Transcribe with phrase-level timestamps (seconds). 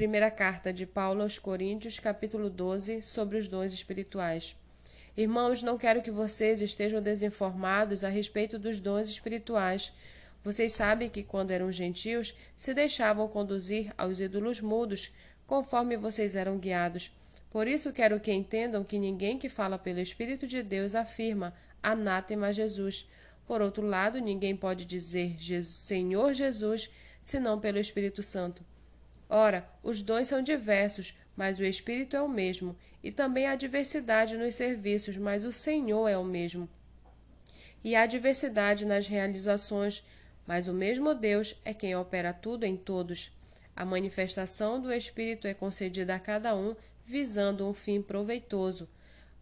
[0.00, 4.56] Primeira carta de Paulo aos Coríntios, capítulo 12, sobre os dons espirituais.
[5.14, 9.92] Irmãos, não quero que vocês estejam desinformados a respeito dos dons espirituais.
[10.42, 15.12] Vocês sabem que quando eram gentios, se deixavam conduzir aos ídolos mudos,
[15.46, 17.12] conforme vocês eram guiados.
[17.50, 22.54] Por isso quero que entendam que ninguém que fala pelo Espírito de Deus afirma anátema
[22.54, 23.06] Jesus.
[23.46, 26.88] Por outro lado, ninguém pode dizer Senhor Jesus
[27.22, 28.64] senão pelo Espírito Santo.
[29.32, 34.36] Ora, os dons são diversos, mas o Espírito é o mesmo, e também há diversidade
[34.36, 36.68] nos serviços, mas o Senhor é o mesmo.
[37.84, 40.04] E há diversidade nas realizações,
[40.44, 43.30] mas o mesmo Deus é quem opera tudo em todos.
[43.76, 46.74] A manifestação do Espírito é concedida a cada um,
[47.06, 48.88] visando um fim proveitoso.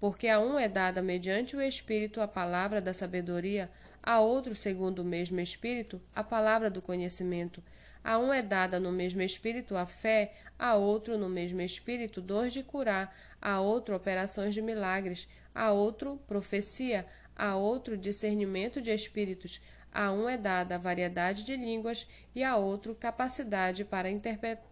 [0.00, 3.70] Porque a um é dada mediante o Espírito a palavra da sabedoria,
[4.02, 7.62] a outro, segundo o mesmo Espírito, a palavra do conhecimento
[8.04, 12.48] a um é dada no mesmo espírito a fé, a outro no mesmo espírito dor
[12.48, 19.60] de curar, a outro operações de milagres, a outro profecia, a outro discernimento de espíritos,
[19.90, 24.10] a um é dada a variedade de línguas e a outro capacidade para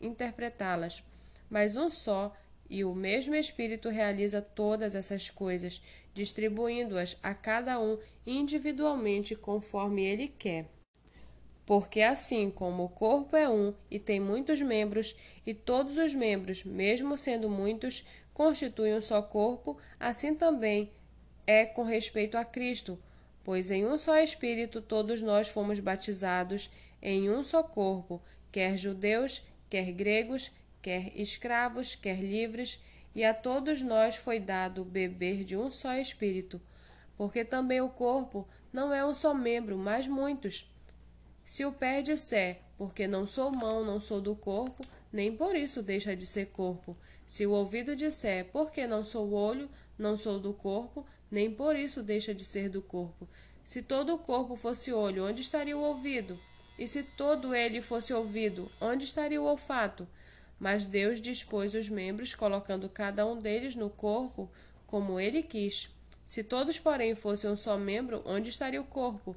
[0.00, 1.02] interpretá-las.
[1.50, 2.32] Mas um só
[2.68, 10.28] e o mesmo Espírito realiza todas essas coisas, distribuindo-as a cada um individualmente conforme ele
[10.28, 10.75] quer.
[11.66, 16.62] Porque assim como o corpo é um e tem muitos membros, e todos os membros,
[16.62, 20.92] mesmo sendo muitos, constituem um só corpo, assim também
[21.44, 22.96] é com respeito a Cristo,
[23.42, 26.70] pois em um só Espírito todos nós fomos batizados
[27.02, 28.22] em um só corpo,
[28.52, 32.80] quer judeus, quer gregos, quer escravos, quer livres,
[33.12, 36.60] e a todos nós foi dado beber de um só Espírito,
[37.16, 40.70] porque também o corpo não é um só membro, mas muitos.
[41.46, 45.80] Se o pé disser, porque não sou mão, não sou do corpo, nem por isso
[45.80, 46.96] deixa de ser corpo.
[47.24, 52.02] Se o ouvido disser, porque não sou olho, não sou do corpo, nem por isso
[52.02, 53.28] deixa de ser do corpo.
[53.62, 56.36] Se todo o corpo fosse olho, onde estaria o ouvido?
[56.76, 60.06] E se todo ele fosse ouvido, onde estaria o olfato?
[60.58, 64.50] Mas Deus dispôs os membros, colocando cada um deles no corpo
[64.84, 65.88] como ele quis.
[66.26, 69.36] Se todos, porém, fossem um só membro, onde estaria o corpo?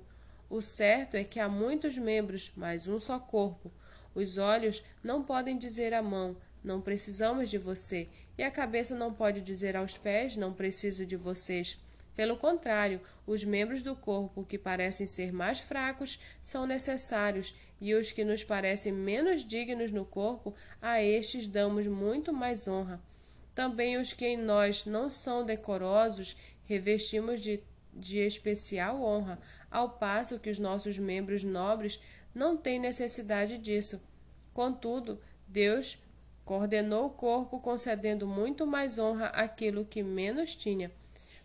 [0.49, 3.71] O certo é que há muitos membros, mas um só corpo.
[4.15, 9.13] Os olhos não podem dizer à mão, não precisamos de você, e a cabeça não
[9.13, 11.77] pode dizer aos pés, não preciso de vocês.
[12.15, 18.11] Pelo contrário, os membros do corpo que parecem ser mais fracos são necessários, e os
[18.11, 22.99] que nos parecem menos dignos no corpo, a estes damos muito mais honra.
[23.55, 26.35] Também os que em nós não são decorosos,
[26.65, 27.63] revestimos de
[27.99, 29.37] de especial honra,
[29.69, 31.99] ao passo que os nossos membros nobres
[32.33, 34.01] não têm necessidade disso.
[34.53, 35.99] Contudo, Deus
[36.43, 40.91] coordenou o corpo, concedendo muito mais honra àquilo que menos tinha,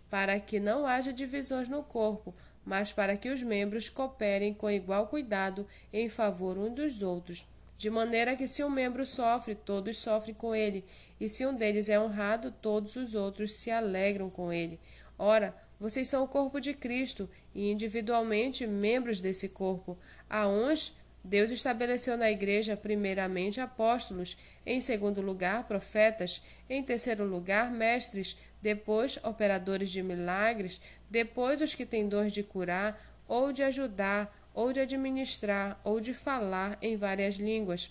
[0.09, 2.35] para que não haja divisões no corpo,
[2.65, 7.47] mas para que os membros cooperem com igual cuidado em favor uns dos outros.
[7.77, 10.85] De maneira que, se um membro sofre, todos sofrem com ele,
[11.21, 14.81] e se um deles é honrado, todos os outros se alegram com ele.
[15.19, 19.99] Ora, vocês são o corpo de Cristo e individualmente membros desse corpo.
[20.29, 24.37] A uns Deus estabeleceu na igreja primeiramente apóstolos,
[24.67, 31.87] em segundo lugar profetas, em terceiro lugar mestres, depois operadores de milagres, depois os que
[31.87, 37.37] têm dor de curar, ou de ajudar, ou de administrar, ou de falar em várias
[37.37, 37.91] línguas.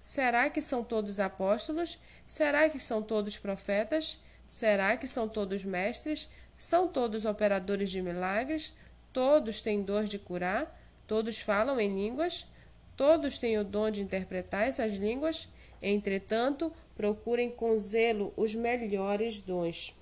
[0.00, 1.98] Será que são todos apóstolos?
[2.26, 4.18] Será que são todos profetas?
[4.48, 6.28] Será que são todos mestres?
[6.60, 8.74] São todos operadores de milagres?
[9.14, 10.78] Todos têm dor de curar?
[11.06, 12.46] Todos falam em línguas?
[12.94, 15.48] Todos têm o dom de interpretar essas línguas?
[15.80, 19.94] Entretanto, procurem com zelo os melhores dons.